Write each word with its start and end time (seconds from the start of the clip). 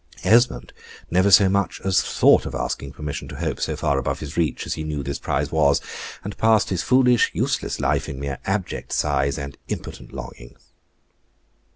Esmond 0.23 0.73
never 1.11 1.29
so 1.29 1.47
much 1.47 1.79
as 1.81 2.01
thought 2.01 2.47
of 2.47 2.55
asking 2.55 2.91
permission 2.91 3.27
to 3.27 3.35
hope 3.35 3.61
so 3.61 3.75
far 3.75 3.99
above 3.99 4.19
his 4.19 4.35
reach 4.35 4.65
as 4.65 4.73
he 4.73 4.83
knew 4.83 5.03
this 5.03 5.19
prize 5.19 5.51
was 5.51 5.79
and 6.23 6.35
passed 6.39 6.71
his 6.71 6.81
foolish, 6.81 7.29
useless 7.35 7.79
life 7.79 8.09
in 8.09 8.19
mere 8.19 8.39
abject 8.47 8.91
sighs 8.93 9.37
and 9.37 9.59
impotent 9.67 10.11
longing. 10.11 10.55